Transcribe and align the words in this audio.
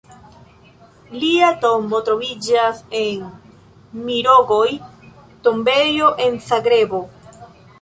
Lia 1.23 1.49
tombo 1.65 1.99
troviĝas 2.07 2.81
en 3.01 3.27
Mirogoj-tombejo 4.07 6.11
en 6.27 6.41
Zagrebo. 6.49 7.05